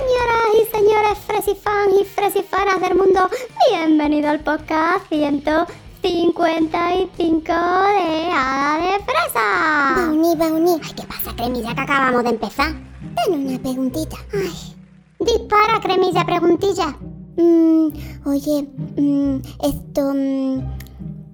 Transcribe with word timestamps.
Señoras 0.00 0.48
y 0.54 0.64
señores 0.76 1.18
fresifans 1.26 1.92
y 2.00 2.04
fresifanas 2.04 2.80
del 2.80 2.94
mundo, 2.96 3.28
bienvenido 3.68 4.30
al 4.30 4.40
podcast 4.40 5.06
155 5.10 7.52
de 7.52 8.30
Hada 8.32 8.78
de 8.78 8.92
Fresa. 9.04 9.94
Bauni, 9.96 10.34
Bauni. 10.36 10.80
Ay, 10.82 10.92
¿qué 10.96 11.02
pasa, 11.02 11.36
Cremilla, 11.36 11.74
que 11.74 11.82
acabamos 11.82 12.24
de 12.24 12.30
empezar? 12.30 12.72
Ten 13.14 13.46
una 13.46 13.58
preguntita. 13.58 14.16
Ay. 14.32 14.74
Dispara, 15.18 15.78
cremilla, 15.82 16.24
preguntilla. 16.24 16.96
Mm, 17.36 17.88
oye, 18.24 18.66
mm, 18.96 19.36
esto... 19.62 20.14
Mm, 20.14 20.62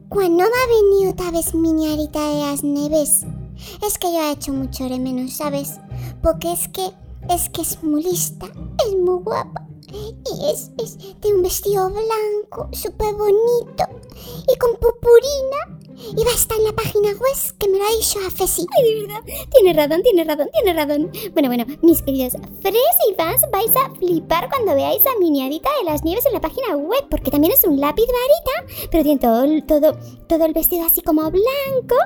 ¿Cuándo 0.08 0.42
va 0.42 0.44
a 0.44 0.66
venir 0.74 1.08
otra 1.12 1.30
vez 1.30 1.54
Miñarita 1.54 2.18
de 2.18 2.40
las 2.40 2.64
Neves? 2.64 3.24
Es 3.86 3.96
que 3.98 4.12
yo 4.12 4.22
he 4.22 4.32
hecho 4.32 4.52
mucho 4.52 4.88
de 4.88 4.98
menos, 4.98 5.34
¿sabes? 5.34 5.78
Porque 6.20 6.52
es 6.52 6.66
que... 6.66 6.90
Es 7.28 7.48
que 7.50 7.62
es 7.62 7.82
muy 7.82 8.04
lista, 8.04 8.46
es 8.86 8.94
muy 8.94 9.22
guapa. 9.22 9.66
Y 9.92 10.50
es, 10.50 10.70
es 10.78 11.20
de 11.20 11.34
un 11.34 11.42
vestido 11.42 11.90
blanco, 11.90 12.68
súper 12.72 13.14
bonito. 13.14 13.84
Y 14.48 14.56
con 14.58 14.76
purpurina. 14.76 15.75
Y 15.96 16.24
va 16.24 16.30
a 16.30 16.34
estar 16.34 16.58
en 16.58 16.64
la 16.64 16.72
página 16.72 17.08
web 17.08 17.36
que 17.58 17.68
me 17.68 17.78
lo 17.78 17.84
ha 17.84 17.90
dicho 17.96 18.18
a 18.26 18.30
Fesi. 18.30 18.66
Ay, 18.76 18.94
de 18.94 19.06
verdad. 19.06 19.22
Tiene 19.50 19.72
razón, 19.72 20.02
tiene 20.02 20.24
razón, 20.24 20.48
tiene 20.52 20.72
razón. 20.72 21.10
Bueno, 21.32 21.48
bueno, 21.48 21.64
mis 21.82 22.02
queridos 22.02 22.34
Fres 22.60 22.96
y 23.10 23.14
fans, 23.14 23.42
vais 23.50 23.74
a 23.76 23.94
flipar 23.94 24.48
cuando 24.48 24.74
veáis 24.74 25.04
a 25.06 25.18
Miniadita 25.18 25.70
de 25.78 25.90
las 25.90 26.04
Nieves 26.04 26.26
en 26.26 26.32
la 26.32 26.40
página 26.40 26.76
web, 26.76 27.04
porque 27.10 27.30
también 27.30 27.52
es 27.52 27.64
un 27.64 27.80
lápiz 27.80 28.06
varita, 28.06 28.88
pero 28.90 29.02
tiene 29.04 29.20
todo, 29.20 29.44
todo, 29.66 29.98
todo 30.28 30.44
el 30.44 30.52
vestido 30.52 30.84
así 30.84 31.00
como 31.00 31.22
blanco. 31.30 31.96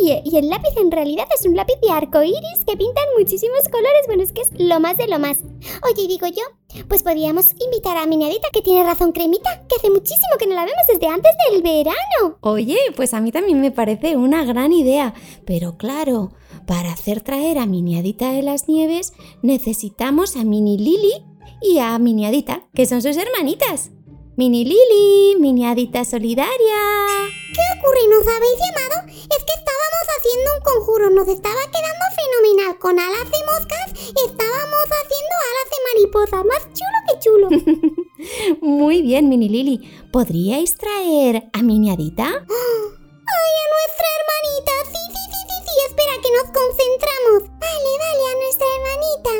Y, 0.00 0.20
y 0.24 0.36
el 0.36 0.48
lápiz 0.48 0.76
en 0.76 0.90
realidad 0.90 1.26
es 1.34 1.46
un 1.46 1.56
lápiz 1.56 1.76
de 1.82 1.90
arco 1.90 2.22
iris 2.22 2.64
que 2.66 2.76
pintan 2.76 3.04
muchísimos 3.18 3.60
colores. 3.70 4.02
Bueno, 4.06 4.22
es 4.22 4.32
que 4.32 4.42
es 4.42 4.50
lo 4.58 4.80
más 4.80 4.96
de 4.96 5.08
lo 5.08 5.18
más. 5.18 5.38
Oye, 5.90 6.06
digo 6.06 6.26
yo, 6.26 6.42
pues 6.88 7.02
podríamos 7.02 7.52
invitar 7.64 7.96
a 7.96 8.06
Miniadita, 8.06 8.48
que 8.52 8.62
tiene 8.62 8.84
razón, 8.84 9.12
Cremita, 9.12 9.66
que 9.68 9.76
hace 9.76 9.90
muchísimo 9.90 10.36
que 10.38 10.46
no 10.46 10.54
la 10.54 10.64
vemos 10.64 10.82
desde 10.86 11.06
antes 11.06 11.32
del 11.50 11.62
verano. 11.62 12.38
Oye, 12.40 12.78
pues 12.96 13.14
a 13.14 13.20
mí 13.20 13.32
también 13.32 13.60
me 13.60 13.70
parece 13.70 14.16
una 14.16 14.44
gran 14.44 14.72
idea. 14.72 15.14
Pero 15.44 15.76
claro, 15.76 16.32
para 16.66 16.92
hacer 16.92 17.22
traer 17.22 17.58
a 17.58 17.66
Miniadita 17.66 18.32
de 18.32 18.42
las 18.42 18.68
Nieves 18.68 19.12
necesitamos 19.42 20.36
a 20.36 20.44
Mini 20.44 20.76
Lili 20.78 21.24
y 21.62 21.78
a 21.78 21.98
Miniadita, 21.98 22.64
que 22.74 22.86
son 22.86 23.02
sus 23.02 23.16
hermanitas. 23.16 23.90
Mini 24.36 24.64
Lili, 24.64 25.36
Miniadita 25.40 26.04
solidaria. 26.04 26.78
¿Qué 27.54 27.78
ocurre? 27.78 28.06
¿Nos 28.08 28.22
habéis 28.22 28.54
llamado? 28.54 29.08
Es 29.08 29.44
que 29.44 29.54
estábamos 29.56 30.04
haciendo 30.16 30.50
un 30.56 30.62
conjuro. 30.62 31.10
Nos 31.10 31.26
estaba 31.26 31.60
quedando 31.72 32.04
fenomenal 32.14 32.78
con 32.78 33.00
alas 33.00 33.24
de 33.24 33.38
mariposa. 36.08 36.42
Más 36.44 36.68
chulo 36.72 36.98
que 37.06 37.18
chulo. 37.20 37.48
Muy 38.60 39.02
bien, 39.02 39.28
Mini 39.28 39.48
Lili. 39.48 39.90
¿Podríais 40.12 40.76
traer 40.76 41.48
a 41.52 41.62
Miniadita? 41.62 42.24
¡Ay, 42.26 43.52
a 43.62 43.66
nuestra 43.74 44.06
hermanita! 44.16 44.72
Sí, 44.84 45.02
sí, 45.14 45.22
sí, 45.30 45.40
sí, 45.48 45.56
sí. 45.66 45.74
Espera 45.88 46.14
que 46.22 46.30
nos 46.32 46.48
concentramos. 46.58 47.40
Vale, 47.60 47.92
vale, 48.04 48.24
a 48.24 48.34
nuestra 48.42 48.66
hermanita. 48.76 49.32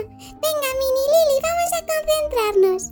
Venga, 0.44 0.70
Mini 0.80 1.05
Lili, 1.12 1.36
vamos 1.48 1.70
a 1.72 1.80
concentrarnos. 1.92 2.82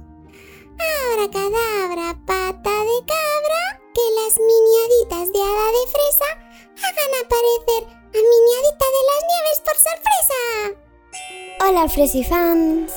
Ahora 0.78 1.30
cadabra, 1.30 2.08
pata 2.26 2.76
de 2.90 2.98
cabra, 3.06 3.62
que 3.94 4.04
las 4.18 4.34
miniaditas 4.36 5.32
de 5.32 5.40
hada 5.40 5.68
de 5.72 5.84
fresa 5.94 6.28
hagan 6.84 7.12
aparecer 7.24 7.82
a 7.88 8.20
miniadita 8.32 8.86
de 8.96 9.02
las 9.08 9.20
nieves 9.30 9.58
por 9.64 9.76
sorpresa. 9.76 10.40
Hola, 11.60 11.88
Fresifans. 11.88 12.95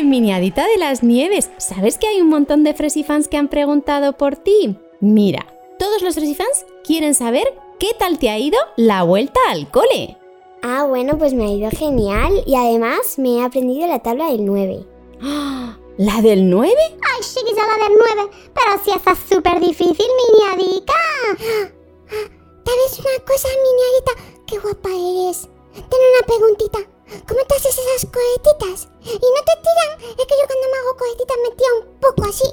Miniadita 0.00 0.66
de 0.66 0.78
las 0.78 1.02
Nieves. 1.02 1.50
¿Sabes 1.58 1.98
que 1.98 2.06
hay 2.06 2.20
un 2.20 2.28
montón 2.28 2.64
de 2.64 2.74
Fresifans 2.74 3.28
que 3.28 3.36
han 3.36 3.48
preguntado 3.48 4.14
por 4.14 4.36
ti? 4.36 4.76
Mira, 5.00 5.46
todos 5.78 6.02
los 6.02 6.14
Fresifans 6.14 6.66
quieren 6.82 7.14
saber 7.14 7.44
qué 7.78 7.88
tal 7.98 8.18
te 8.18 8.30
ha 8.30 8.38
ido 8.38 8.58
la 8.76 9.02
vuelta 9.02 9.38
al 9.48 9.70
cole. 9.70 10.16
Ah, 10.62 10.84
bueno, 10.88 11.18
pues 11.18 11.34
me 11.34 11.44
ha 11.44 11.50
ido 11.50 11.70
genial 11.70 12.32
y 12.46 12.54
además 12.54 13.18
me 13.18 13.36
he 13.36 13.44
aprendido 13.44 13.86
la 13.86 14.00
tabla 14.00 14.30
del 14.30 14.44
9. 14.44 14.86
¡Ah! 15.22 15.78
¿La 15.98 16.22
del 16.22 16.48
9? 16.48 16.72
Ay, 16.74 17.20
chiquilla, 17.20 17.62
la 17.66 17.84
del 17.84 17.98
9. 18.16 18.30
Pero 18.54 18.82
si 18.82 18.90
esta 18.92 19.12
es 19.12 19.18
súper 19.28 19.60
difícil, 19.60 20.06
miniadica. 20.32 20.94
¿Sabes 21.36 22.98
una 22.98 23.24
cosa, 23.26 23.48
miniadita? 23.62 24.40
¡Qué 24.46 24.58
guapa 24.58 24.88
eres! 24.88 25.48
Ten 25.74 26.00
una 26.14 26.26
preguntita. 26.26 26.78
¿Cómo 27.28 27.44
te 27.46 27.54
haces 27.54 27.76
esas 27.78 28.10
cohetitas? 28.10 28.88
Y 29.04 29.28
no 29.28 29.40
te 29.44 29.54
tiran. 29.62 30.16
Es 30.18 30.26
que 30.26 30.34
yo 30.40 30.46
cuando 30.46 30.66
me 30.70 30.78
hago 30.78 30.96
cohetitas 30.96 31.36
me 31.42 31.50
tira 31.56 31.70
un 31.80 32.00
poco 32.00 32.24
así. 32.28 32.48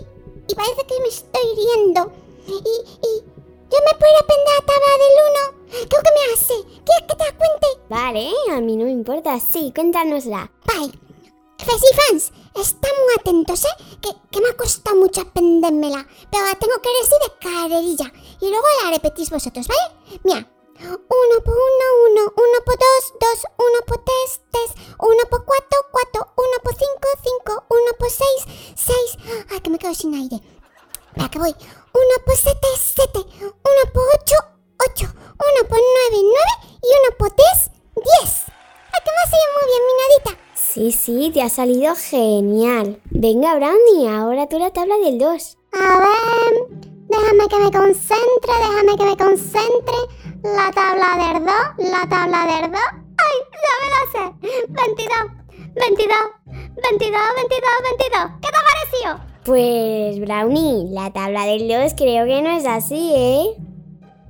Y 0.47 0.55
parece 0.55 0.85
que 0.85 0.99
me 0.99 1.07
estoy 1.07 1.55
riendo. 1.55 2.11
Y, 2.47 2.53
y 2.53 3.11
yo 3.71 3.77
me 3.85 3.97
puedo 3.99 4.17
aprender 4.19 4.55
la 4.57 4.65
tabla 4.65 4.91
del 4.99 5.15
1. 5.31 5.87
¿Qué 5.87 5.87
que 5.87 6.11
me 6.15 6.33
hace? 6.33 6.55
¿Quieres 6.85 7.05
que 7.07 7.15
te 7.15 7.23
la 7.23 7.37
cuente? 7.37 7.67
Vale, 7.89 8.31
a 8.51 8.61
mí 8.61 8.75
no 8.75 8.85
me 8.85 8.91
importa. 8.91 9.39
Sí, 9.39 9.71
cuéntanosla. 9.73 10.51
Bye. 10.65 10.91
Fans, 11.59 12.31
están 12.55 12.91
muy 13.05 13.13
atentos, 13.19 13.63
¿eh? 13.65 13.83
Que, 14.01 14.09
que 14.31 14.41
me 14.41 14.49
ha 14.49 14.57
costado 14.57 14.95
mucho 14.97 15.21
aprendérmela. 15.21 16.05
Pero 16.31 16.45
la 16.45 16.55
tengo 16.55 16.81
que 16.81 16.89
decir 16.99 17.17
de 17.21 17.31
carrerilla. 17.39 18.11
Y 18.41 18.49
luego 18.49 18.65
la 18.83 18.91
repetís 18.91 19.29
vosotros, 19.29 19.67
¿vale? 19.67 20.19
Mira. 20.23 20.49
Uno 20.81 21.43
por 21.43 21.53
uno, 21.53 21.85
uno. 22.09 22.18
Uno 22.59 22.65
por 22.65 22.75
dos, 22.77 23.13
dos. 23.21 23.45
Uno 23.57 23.79
por 23.87 23.97
tres, 24.03 24.41
tres. 24.51 24.71
Uno 24.99 25.23
por 25.29 25.45
cuatro, 25.45 25.79
cuatro. 25.91 26.27
Uno 26.35 26.57
por 26.61 26.73
cinco, 26.73 27.07
cinco. 27.23 27.63
Uno 27.69 27.91
por 27.97 28.09
seis, 28.09 28.75
seis. 28.75 29.17
Ay, 29.49 29.61
que 29.61 29.69
me 29.69 29.79
quedo 29.79 29.93
sin 29.93 30.13
aire. 30.13 30.41
Venga, 31.15 31.29
que 31.29 31.39
voy. 31.39 31.55
Uno 31.93 32.25
por 32.25 32.35
siete, 32.35 32.67
siete. 32.77 33.19
Uno 33.39 33.93
por 33.93 34.03
ocho, 34.13 34.35
ocho. 34.89 35.05
Uno 35.07 35.69
por 35.69 35.79
nueve, 35.79 36.17
nueve. 36.21 36.79
Y 36.83 36.87
uno 36.99 37.17
por 37.17 37.33
diez, 37.33 37.71
diez. 37.95 38.43
Ay, 38.91 39.01
que 39.05 39.11
me 39.11 39.21
ha 39.23 39.29
salido 39.29 39.49
muy 39.55 39.65
bien, 39.69 39.83
minadita. 39.87 40.43
Sí, 40.55 40.91
sí, 40.91 41.31
te 41.33 41.41
ha 41.41 41.49
salido 41.49 41.95
genial. 41.95 43.01
Venga, 43.05 43.55
Brownie, 43.55 44.09
ahora 44.09 44.49
tú 44.49 44.59
la 44.59 44.73
tabla 44.73 44.97
del 44.97 45.17
2. 45.17 45.57
A 45.71 45.99
ver, 45.99 46.88
déjame 47.09 47.47
que 47.49 47.57
me 47.57 47.71
concentre, 47.71 48.53
déjame 48.61 48.97
que 48.97 49.05
me 49.05 49.17
concentre. 49.17 49.97
La 50.43 50.71
tabla 50.71 51.33
del 51.33 51.45
2, 51.45 51.91
la 51.91 52.07
tabla 52.07 52.45
del 52.45 52.71
2. 52.71 52.81
¡Ay, 52.81 53.37
ya 53.65 53.73
me 53.81 53.87
la 53.93 54.01
sé! 54.11 54.23
22, 54.41 55.17
22, 55.75 56.17
22, 56.81 57.21
22, 57.35 57.69
22. 57.99 58.31
¿Qué 58.41 58.47
te 58.47 58.57
ha 58.57 58.63
parecido? 58.63 59.29
Pues, 59.43 60.19
Brownie, 60.19 60.89
la 60.91 61.11
tabla 61.11 61.45
del 61.45 61.67
2 61.67 61.93
creo 61.97 62.25
que 62.25 62.41
no 62.41 62.49
es 62.51 62.65
así, 62.65 63.11
¿eh? 63.15 63.55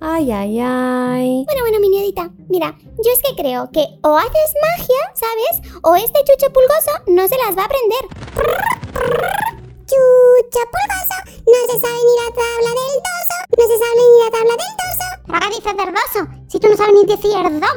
Ay, 0.01 0.31
ay, 0.31 0.59
ay. 0.61 1.43
Bueno, 1.45 1.61
bueno, 1.61 1.79
miniadita, 1.81 2.31
mira, 2.47 2.73
yo 2.81 3.11
es 3.11 3.21
que 3.21 3.35
creo 3.35 3.69
que 3.71 3.85
o 4.01 4.15
haces 4.15 4.53
magia, 4.61 5.13
¿sabes? 5.13 5.73
O 5.83 5.95
este 5.97 6.23
chucho 6.23 6.53
pulgoso 6.53 6.91
no 7.07 7.27
se 7.27 7.35
las 7.37 7.57
va 7.57 7.63
a 7.63 7.65
aprender. 7.65 8.07
Chucha 9.85 10.63
pulgoso, 10.71 11.17
no 11.45 11.59
se 11.67 11.79
sabe 11.79 11.99
ni 11.99 12.15
la 12.15 12.29
tabla 12.33 12.68
no 13.59 13.67
se 13.67 13.77
sabe 13.77 13.95
ni 13.97 14.23
la 14.23 14.31
tabla 14.31 14.51
del 14.51 14.75
doso. 14.79 15.07
¿Para 15.27 15.49
qué 15.49 15.55
dices 15.55 15.75
del? 15.75 16.27
Si 16.47 16.59
tú 16.59 16.69
no 16.69 16.77
sabes 16.77 16.93
ni 16.93 17.05
decir 17.05 17.35
2. 17.59 17.69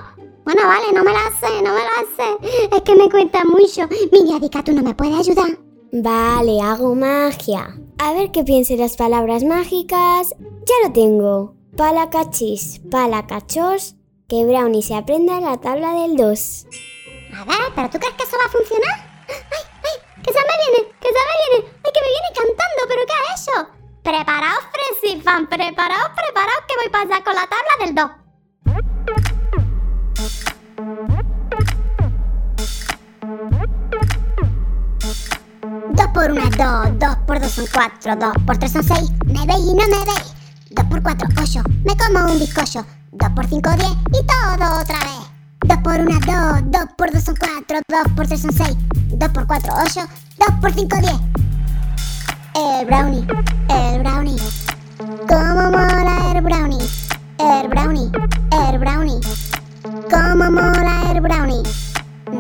Bueno, 0.45 0.63
vale, 0.67 0.93
no 0.95 1.03
me 1.03 1.13
la 1.13 1.25
sé, 1.41 1.63
no 1.63 1.73
me 1.75 1.83
la 1.83 1.99
sé. 2.17 2.77
Es 2.77 2.83
que 2.83 2.95
me 2.95 3.11
cuesta 3.11 3.45
mucho. 3.45 3.89
Miniadica, 4.13 4.63
¿tú 4.63 4.73
no 4.73 4.83
me 4.83 4.95
puedes 4.95 5.19
ayudar? 5.19 5.59
Vale, 5.93 6.61
hago 6.61 6.95
magia. 6.95 7.77
A 7.99 8.13
ver 8.13 8.31
qué 8.31 8.45
piense 8.45 8.77
las 8.77 8.97
palabras 8.97 9.43
mágicas. 9.43 10.31
Ya 10.39 10.87
lo 10.87 10.93
tengo. 10.93 11.55
Palacachis, 11.77 12.81
palacachos. 12.91 13.97
Que 14.29 14.47
Brownie 14.47 14.83
se 14.83 14.95
aprenda 14.95 15.41
la 15.41 15.61
tabla 15.61 15.95
del 15.95 16.17
2. 16.17 16.67
A 17.35 17.45
ver, 17.45 17.73
¿pero 17.75 17.91
tú 17.91 17.99
crees 17.99 18.15
que 18.15 18.23
eso 18.23 18.37
va 18.39 18.47
a 18.47 18.51
funcionar? 18.51 19.25
¡Ay, 19.29 19.65
ay! 19.83 20.23
¡Que 20.23 20.33
se 20.33 20.39
me 20.39 20.55
viene! 20.63 20.93
¡Que 21.01 21.09
se 21.09 21.23
me 21.27 21.35
viene! 21.41 21.73
¡Ay, 21.85 21.93
que 21.93 22.01
me 22.01 22.09
viene 22.09 22.31
cantando! 22.35 22.81
¿Pero 22.89 23.03
qué 23.07 23.13
ha 23.13 23.35
hecho? 23.35 23.82
Preparaos, 24.03 24.65
Fresifan, 24.73 25.47
preparaos, 25.47 26.11
preparaos, 26.17 26.65
que 26.67 26.75
voy 26.77 26.91
para 26.91 27.05
allá 27.05 27.23
con 27.23 27.35
la 27.37 27.47
tabla 27.47 27.87
del 27.87 27.95
2. 27.95 28.11
Dos 35.93 36.07
por 36.09 36.33
una 36.33 36.43
es 36.43 36.51
dos, 36.51 36.99
dos 36.99 37.17
por 37.27 37.41
dos 37.41 37.53
son 37.53 37.67
cuatro, 37.73 38.17
dos 38.17 38.33
por 38.45 38.59
tres 38.59 38.73
son 38.73 38.83
seis. 38.83 39.13
¿Me 39.25 39.47
veis 39.47 39.61
y 39.61 39.75
no 39.75 39.87
me 39.87 40.05
veis? 40.05 40.35
Dos 40.71 40.85
por 40.87 41.01
cuatro, 41.01 41.29
ocho. 41.41 41.63
Me 41.85 41.97
como 41.97 42.33
un 42.33 42.41
bizcocho. 42.41 42.85
Dos 43.13 43.31
por 43.31 43.47
cinco, 43.47 43.71
diez 43.71 43.93
y 44.09 44.27
todo 44.27 44.81
otra 44.81 44.99
vez. 44.99 45.31
Dos 45.65 45.79
por 45.79 46.01
una, 46.01 46.19
dos, 46.19 46.73
dos 46.73 46.87
por 46.99 47.13
dos 47.13 47.23
son 47.23 47.37
cuatro, 47.37 47.79
dos 47.89 48.13
por 48.17 48.27
tres 48.27 48.43
son 48.43 48.53
seis. 48.53 48.77
Dos 49.11 49.29
por 49.29 49.47
cuatro, 49.47 49.73
ocho. 49.81 50.01
Dos 50.39 50.51
por 50.61 50.73
cinco, 50.73 50.97
diez. 50.97 51.32
El 52.55 52.87
brownie, 52.87 53.27
el 53.71 54.01
brownie. 54.03 54.37
¿Cómo 55.27 55.71
mola 55.71 56.33
el 56.35 56.43
brownie? 56.43 56.87
El 57.39 57.69
brownie, 57.69 58.11
el 58.69 58.79
brownie. 58.79 59.21
¿Cómo 60.11 60.51
mola 60.51 61.13
el 61.13 61.21
brownie? 61.23 61.63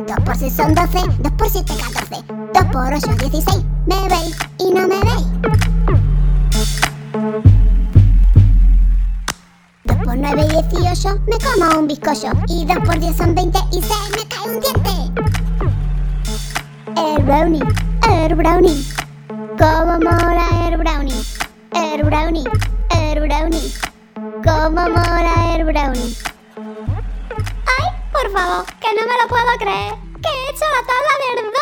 Dos 0.06 0.20
por 0.24 0.36
6 0.36 0.52
son 0.54 0.74
12, 0.74 0.98
2 1.18 1.32
por 1.32 1.48
7 1.48 1.72
14, 1.94 2.24
2 2.28 2.64
por 2.72 2.92
8 2.92 3.06
16. 3.20 3.64
Me 3.86 4.08
veis 4.08 4.36
y 4.58 4.74
no 4.74 4.86
me 4.86 5.00
veis. 5.00 5.26
2 9.84 9.96
por 9.96 10.18
9 10.18 10.48
18, 10.72 11.20
me 11.26 11.38
como 11.38 11.80
un 11.80 11.88
bizcocho. 11.88 12.32
Y 12.48 12.66
2 12.66 12.78
por 12.84 12.98
10 12.98 13.16
son 13.16 13.34
20 13.34 13.58
y 13.72 13.82
se 13.82 13.94
me 14.10 14.28
cae 14.28 14.54
un 14.54 14.60
diente. 14.60 15.22
El 16.96 17.22
brownie, 17.24 17.62
el 18.10 18.34
brownie. 18.34 18.91
Como 19.62 19.92
mola 20.00 20.48
el 20.66 20.76
brownie, 20.76 21.22
el 21.70 22.02
brownie, 22.02 22.42
el 22.90 23.20
brownie. 23.20 23.72
Como 24.42 24.70
mola 24.70 25.54
el 25.54 25.64
brownie. 25.64 26.16
¡Ay, 26.58 27.86
por 28.12 28.32
favor, 28.32 28.66
que 28.80 28.88
no 28.88 29.06
me 29.06 29.14
lo 29.22 29.28
puedo 29.28 29.46
creer! 29.60 29.94
¡Que 30.20 30.28
he 30.28 30.50
hecho 30.50 30.64
la 30.66 30.82
tabla 30.82 31.14
del 31.22 31.44
2! 31.44 31.54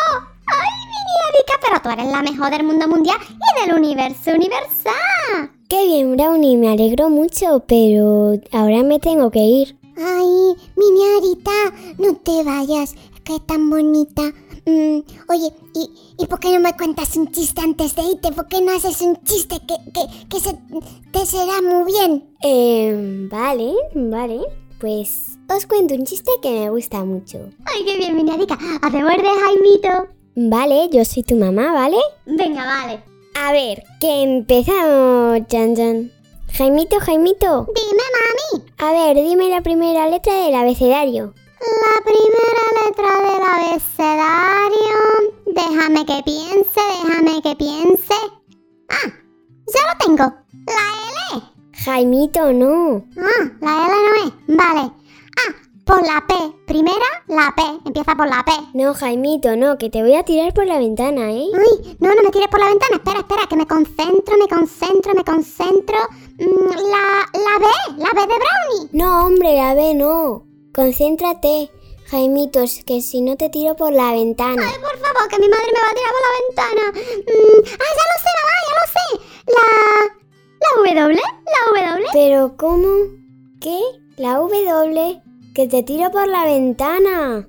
¡Ay, 0.47 0.71
mini 0.89 1.13
Erika! 1.29 1.53
Pero 1.61 1.79
tú 1.79 1.89
eres 1.91 2.11
la 2.11 2.23
mejor 2.23 2.49
del 2.49 2.63
mundo 2.63 2.87
mundial 2.87 3.19
y 3.21 3.61
del 3.61 3.77
universo 3.77 4.31
universal. 4.31 5.51
Qué 5.69 5.85
bien, 5.85 6.17
Brownie, 6.17 6.57
me 6.57 6.71
alegro 6.71 7.11
mucho, 7.11 7.63
pero 7.67 8.33
ahora 8.51 8.81
me 8.81 8.97
tengo 8.97 9.29
que 9.29 9.41
ir. 9.41 9.77
Ay, 9.95 10.55
mini 10.75 11.03
Arita, 11.17 11.51
no 11.99 12.15
te 12.15 12.43
vayas, 12.43 12.95
que 13.23 13.35
es 13.35 13.45
tan 13.45 13.69
bonita. 13.69 14.23
Mm, 14.65 14.99
oye, 15.29 15.53
¿y, 15.73 15.89
¿y 16.19 16.25
por 16.27 16.39
qué 16.39 16.51
no 16.53 16.59
me 16.59 16.75
cuentas 16.75 17.15
un 17.15 17.31
chiste 17.31 17.61
antes 17.61 17.95
de 17.95 18.03
irte? 18.03 18.31
¿Por 18.31 18.47
qué 18.47 18.61
no 18.61 18.71
haces 18.71 19.01
un 19.01 19.17
chiste 19.23 19.57
que, 19.67 19.75
que, 19.91 20.27
que 20.29 20.39
se 20.39 20.57
te 21.11 21.25
será 21.25 21.61
muy 21.61 21.91
bien? 21.91 22.35
Eh, 22.43 23.27
vale, 23.31 23.73
vale. 23.95 24.41
Pues 24.79 25.37
os 25.49 25.65
cuento 25.65 25.93
un 25.93 26.05
chiste 26.05 26.31
que 26.41 26.49
me 26.49 26.69
gusta 26.69 27.03
mucho. 27.03 27.39
Ay, 27.65 27.85
qué 27.85 27.97
bien, 27.97 28.15
mini 28.15 28.31
Erika. 28.31 28.57
Hacemos 28.81 29.11
de 29.11 29.23
Jaimito. 29.23 30.07
Vale, 30.35 30.89
yo 30.91 31.03
soy 31.05 31.23
tu 31.23 31.35
mamá, 31.35 31.73
¿vale? 31.73 31.97
Venga, 32.25 32.65
vale. 32.65 33.03
A 33.35 33.51
ver, 33.51 33.83
que 33.99 34.23
empezamos, 34.23 35.47
Chan 35.47 35.75
Chan. 35.75 36.11
Jaimito, 36.53 36.99
Jaimito. 36.99 37.67
Dime, 37.75 38.03
mami. 38.15 38.65
A 38.77 38.91
ver, 38.91 39.15
dime 39.23 39.49
la 39.49 39.61
primera 39.61 40.09
letra 40.09 40.33
del 40.33 40.55
abecedario. 40.55 41.33
La 41.59 42.03
primera 42.03 42.63
letra 42.91 43.07
del 43.21 43.43
abecedario. 43.43 44.97
Déjame 45.45 46.05
que 46.05 46.21
piense, 46.23 46.81
déjame 47.03 47.41
que 47.41 47.55
piense. 47.55 48.13
Ah, 48.89 49.13
ya 49.73 49.81
lo 49.87 50.05
tengo. 50.05 50.33
La 50.67 51.35
L. 51.35 51.43
Jaimito, 51.73 52.53
no. 52.53 53.05
Ah, 53.17 53.51
la 53.61 53.87
L 53.87 53.95
no 54.07 54.25
es. 54.25 54.57
Vale. 54.57 54.91
Ah, 55.37 55.53
por 55.85 56.01
la 56.05 56.25
P. 56.27 56.33
Primera, 56.67 57.05
la 57.27 57.53
P. 57.55 57.61
Empieza 57.85 58.15
por 58.15 58.27
la 58.27 58.43
P. 58.43 58.51
No, 58.73 58.93
Jaimito, 58.93 59.55
no, 59.55 59.77
que 59.77 59.89
te 59.89 60.01
voy 60.01 60.15
a 60.15 60.23
tirar 60.23 60.53
por 60.53 60.65
la 60.65 60.77
ventana, 60.77 61.31
¿eh? 61.31 61.47
Uy, 61.53 61.97
no, 61.99 62.13
no 62.13 62.23
me 62.23 62.29
tires 62.29 62.49
por 62.49 62.59
la 62.59 62.67
ventana. 62.67 62.97
Espera, 62.97 63.19
espera, 63.19 63.47
que 63.49 63.55
me 63.55 63.67
concentro, 63.67 64.37
me 64.37 64.47
concentro, 64.47 65.13
me 65.13 65.23
concentro. 65.23 65.97
Mm, 66.39 66.69
la, 66.91 67.39
la 67.39 67.59
B, 67.59 67.65
la 67.97 68.09
B 68.13 68.21
de 68.21 68.27
Brownie. 68.27 68.89
No, 68.91 69.27
hombre, 69.27 69.55
la 69.55 69.73
B 69.75 69.93
no. 69.93 70.45
Concéntrate, 70.73 71.69
Jaimito, 72.11 72.59
es 72.59 72.83
que 72.83 72.99
si 72.99 73.21
no 73.21 73.37
te 73.37 73.47
tiro 73.47 73.77
por 73.77 73.93
la 73.93 74.11
ventana. 74.11 74.63
Ay, 74.67 74.79
por 74.81 74.97
favor, 74.99 75.29
que 75.29 75.39
mi 75.39 75.47
madre 75.47 75.67
me 75.73 75.79
va 75.79 75.91
a 75.91 75.95
tirar 75.95 76.11
por 76.11 76.21
la 76.27 76.33
ventana. 76.41 76.91
Mm, 76.91 77.61
ah, 77.79 77.91
ya 77.97 78.05
lo 78.11 78.17
sé, 78.19 78.29
mamá, 78.37 78.55
ya 78.67 78.73
lo 78.75 78.85
sé. 78.91 79.05
La. 79.47 79.65
La 80.59 80.69
W, 80.91 81.15
la 81.15 81.93
W. 81.95 82.07
Pero 82.11 82.57
¿cómo? 82.57 82.89
¿Qué? 83.61 83.79
La 84.17 84.35
W, 84.39 85.21
que 85.55 85.67
te 85.67 85.83
tiro 85.83 86.11
por 86.11 86.27
la 86.27 86.43
ventana. 86.43 87.47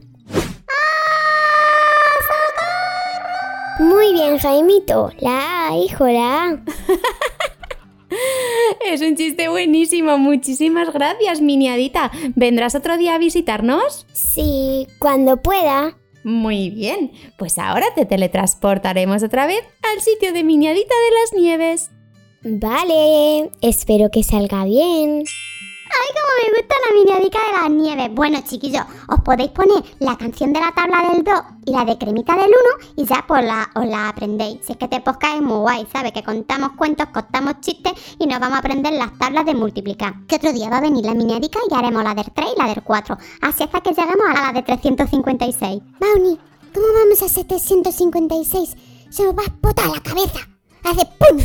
Muy 3.81 4.13
bien, 4.13 4.39
Jaimito. 4.39 5.11
La 5.19 5.71
A, 5.71 5.77
hijo, 5.77 6.07
la 6.07 6.45
A. 6.45 6.51
Es 8.87 9.01
un 9.01 9.17
chiste 9.17 9.49
buenísimo. 9.49 10.19
Muchísimas 10.19 10.93
gracias, 10.93 11.41
miniadita. 11.41 12.11
¿Vendrás 12.35 12.75
otro 12.75 12.99
día 12.99 13.15
a 13.15 13.19
visitarnos? 13.19 14.07
Sí, 14.13 14.87
cuando 14.99 15.41
pueda. 15.41 15.97
Muy 16.25 16.71
bien, 16.71 17.11
pues 17.37 17.59
ahora 17.59 17.87
te 17.95 18.07
teletransportaremos 18.07 19.23
otra 19.23 19.47
vez 19.47 19.61
al 19.93 20.01
sitio 20.01 20.33
de 20.33 20.45
Miniadita 20.45 20.95
de 20.95 21.21
las 21.21 21.43
Nieves. 21.43 21.91
Vale, 22.45 23.51
espero 23.61 24.11
que 24.11 24.23
salga 24.23 24.65
bien. 24.65 25.25
Ay, 25.95 26.09
como 26.17 26.33
me 26.41 26.59
gusta 26.59 26.75
la 26.85 26.99
miniadica 26.99 27.39
de 27.39 27.53
las 27.61 27.71
nieves. 27.71 28.15
Bueno, 28.15 28.39
chiquillos, 28.49 28.85
os 29.09 29.21
podéis 29.21 29.51
poner 29.51 29.83
la 29.99 30.17
canción 30.17 30.53
de 30.53 30.61
la 30.61 30.73
tabla 30.73 31.13
del 31.13 31.23
2 31.23 31.35
y 31.67 31.73
la 31.73 31.85
de 31.85 31.99
cremita 31.99 32.35
del 32.35 32.49
1 32.49 32.93
y 32.97 33.05
ya 33.05 33.25
pues 33.29 33.45
la, 33.45 33.69
os 33.75 33.87
la 33.87 34.09
aprendéis. 34.09 34.61
Si 34.65 34.73
es 34.73 34.79
que 34.79 34.87
este 34.87 35.01
podcast 35.01 35.37
es 35.37 35.43
muy 35.43 35.59
guay, 35.59 35.87
¿sabes? 35.93 36.13
Que 36.13 36.23
contamos 36.23 36.73
cuentos, 36.77 37.07
contamos 37.13 37.61
chistes 37.61 37.93
y 38.19 38.27
nos 38.27 38.41
vamos 38.41 38.57
a 38.57 38.59
aprender 38.61 38.93
las 38.95 39.17
tablas 39.19 39.45
de 39.45 39.55
multiplicar. 39.55 40.15
Que 40.27 40.37
otro 40.37 40.53
día 40.53 40.71
va 40.71 40.79
a 40.79 40.81
venir 40.81 41.05
la 41.05 41.15
miniadica 41.15 41.59
y 41.71 41.75
haremos 41.75 42.03
la 42.03 42.15
del 42.15 42.33
3 42.33 42.49
y 42.57 42.59
la 42.59 42.69
del 42.69 42.83
4. 42.83 43.19
Así 43.43 43.63
hasta 43.63 43.81
que 43.81 43.91
lleguemos 43.91 44.27
a 44.29 44.47
la 44.47 44.53
de 44.53 44.63
356. 44.63 45.83
Brownie, 46.01 46.39
¿cómo 46.75 46.87
vamos 46.95 47.23
a 47.23 47.29
756? 47.29 48.77
Se 49.11 49.25
nos 49.25 49.37
va 49.37 49.43
a 49.43 49.47
explotar 49.47 49.89
la 49.89 50.01
cabeza. 50.01 50.41
Hace 50.85 51.07
¡pum! 51.19 51.39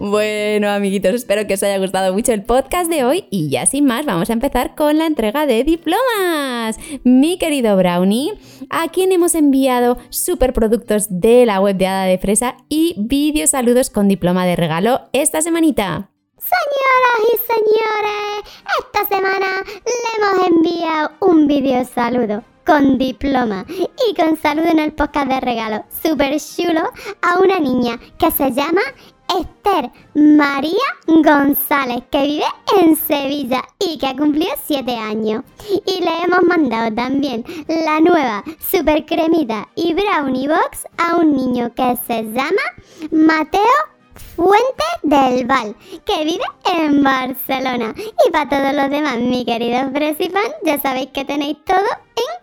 Bueno, 0.00 0.70
amiguitos, 0.70 1.14
espero 1.14 1.46
que 1.46 1.54
os 1.54 1.62
haya 1.62 1.78
gustado 1.78 2.12
mucho 2.12 2.32
el 2.32 2.42
podcast 2.42 2.90
de 2.90 3.04
hoy 3.04 3.26
y 3.30 3.50
ya 3.50 3.66
sin 3.66 3.84
más 3.84 4.04
vamos 4.04 4.30
a 4.30 4.32
empezar 4.32 4.74
con 4.74 4.98
la 4.98 5.06
entrega 5.06 5.46
de 5.46 5.64
diplomas. 5.64 6.78
Mi 7.04 7.38
querido 7.38 7.76
Brownie, 7.76 8.32
a 8.70 8.88
quien 8.88 9.12
hemos 9.12 9.34
enviado 9.34 9.98
superproductos 10.10 11.06
de 11.20 11.46
la 11.46 11.60
web 11.60 11.76
de 11.76 11.86
Hada 11.86 12.04
de 12.04 12.18
Fresa 12.18 12.56
y 12.68 12.94
vídeos 12.98 13.50
saludos 13.50 13.90
con 13.90 14.08
diploma 14.08 14.46
de 14.46 14.56
regalo 14.56 15.02
esta 15.12 15.42
semanita. 15.42 16.10
Señoras 16.38 17.32
y 17.32 17.36
señores, 17.46 18.62
esta 18.80 19.14
semana 19.14 19.62
le 19.64 20.24
hemos 20.24 20.46
enviado 20.48 21.10
un 21.20 21.46
vídeo 21.46 21.84
saludo 21.84 22.42
con 22.64 22.98
diploma 22.98 23.64
y 23.68 24.14
con 24.14 24.36
saludo 24.36 24.68
en 24.68 24.78
el 24.78 24.92
podcast 24.92 25.28
de 25.28 25.40
regalo 25.40 25.84
super 26.02 26.38
chulo 26.38 26.82
a 27.22 27.38
una 27.38 27.58
niña 27.58 27.98
que 28.18 28.30
se 28.30 28.52
llama 28.52 28.80
Esther 29.40 29.90
María 30.14 30.72
González, 31.06 32.02
que 32.10 32.22
vive 32.22 32.44
en 32.80 32.96
Sevilla 32.96 33.62
y 33.78 33.98
que 33.98 34.06
ha 34.06 34.16
cumplido 34.16 34.52
7 34.66 34.94
años. 34.94 35.42
Y 35.86 36.00
le 36.00 36.22
hemos 36.24 36.42
mandado 36.46 36.94
también 36.94 37.44
la 37.66 38.00
nueva 38.00 38.44
super 38.60 39.06
cremita 39.06 39.68
y 39.74 39.94
brownie 39.94 40.48
box 40.48 40.86
a 40.98 41.16
un 41.16 41.34
niño 41.34 41.72
que 41.74 41.96
se 42.06 42.24
llama 42.24 42.62
Mateo 43.10 43.62
Fuente 44.36 44.84
del 45.02 45.46
Val, 45.46 45.74
que 46.04 46.24
vive 46.24 46.44
en 46.64 47.02
Barcelona. 47.02 47.94
Y 47.96 48.30
para 48.30 48.48
todos 48.48 48.74
los 48.74 48.90
demás, 48.90 49.18
mi 49.18 49.44
queridos 49.44 49.90
Fresifan, 49.92 50.52
ya 50.64 50.80
sabéis 50.80 51.08
que 51.12 51.24
tenéis 51.24 51.56
todo 51.64 51.78
en. 52.16 52.41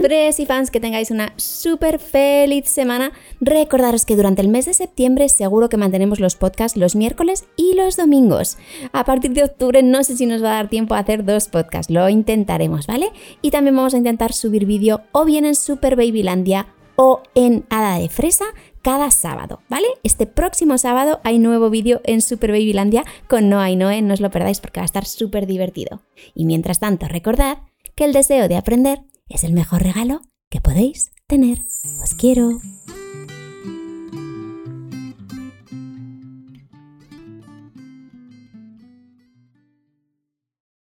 Tres 0.00 0.40
y 0.40 0.46
fans, 0.46 0.70
que 0.70 0.80
tengáis 0.80 1.10
una 1.10 1.32
súper 1.36 1.98
feliz 1.98 2.68
semana. 2.68 3.12
Recordaros 3.40 4.04
que 4.04 4.16
durante 4.16 4.42
el 4.42 4.48
mes 4.48 4.66
de 4.66 4.74
septiembre 4.74 5.28
seguro 5.28 5.68
que 5.68 5.76
mantenemos 5.76 6.20
los 6.20 6.36
podcasts 6.36 6.76
los 6.76 6.96
miércoles 6.96 7.44
y 7.56 7.74
los 7.74 7.96
domingos. 7.96 8.58
A 8.92 9.04
partir 9.04 9.32
de 9.32 9.44
octubre 9.44 9.82
no 9.82 10.04
sé 10.04 10.16
si 10.16 10.26
nos 10.26 10.42
va 10.42 10.52
a 10.52 10.54
dar 10.54 10.68
tiempo 10.68 10.94
a 10.94 10.98
hacer 10.98 11.24
dos 11.24 11.48
podcasts, 11.48 11.92
lo 11.92 12.08
intentaremos, 12.08 12.86
¿vale? 12.86 13.10
Y 13.40 13.50
también 13.50 13.76
vamos 13.76 13.94
a 13.94 13.98
intentar 13.98 14.32
subir 14.32 14.66
vídeo 14.66 15.02
o 15.12 15.24
bien 15.24 15.44
en 15.44 15.54
Super 15.54 15.96
Babylandia 15.96 16.66
o 16.96 17.22
en 17.34 17.64
Hada 17.70 17.98
de 17.98 18.08
Fresa 18.08 18.46
cada 18.82 19.10
sábado, 19.10 19.60
¿vale? 19.68 19.86
Este 20.02 20.26
próximo 20.26 20.76
sábado 20.76 21.20
hay 21.24 21.38
nuevo 21.38 21.70
vídeo 21.70 22.00
en 22.04 22.20
Super 22.20 22.50
Babylandia 22.50 23.04
con 23.28 23.48
Noa 23.48 23.70
y 23.70 23.76
Noé, 23.76 24.02
no 24.02 24.14
os 24.14 24.20
lo 24.20 24.30
perdáis 24.30 24.60
porque 24.60 24.80
va 24.80 24.84
a 24.84 24.86
estar 24.86 25.06
súper 25.06 25.46
divertido. 25.46 26.02
Y 26.34 26.44
mientras 26.44 26.80
tanto, 26.80 27.06
recordad 27.08 27.58
que 27.94 28.04
el 28.04 28.12
deseo 28.12 28.48
de 28.48 28.56
aprender 28.56 29.00
es 29.28 29.44
el 29.44 29.52
mejor 29.52 29.82
regalo 29.82 30.20
que 30.50 30.60
podéis 30.60 31.12
tener. 31.26 31.60
Os 32.02 32.14
quiero. 32.14 32.60